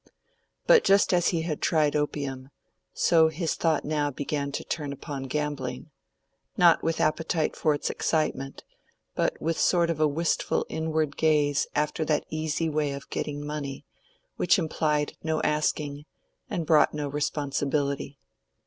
[0.65, 2.49] But just as he had tried opium,
[2.91, 8.63] so his thought now began to turn upon gambling—not with appetite for its excitement,
[9.13, 13.85] but with a sort of wistful inward gaze after that easy way of getting money,
[14.37, 16.05] which implied no asking
[16.49, 18.17] and brought no responsibility.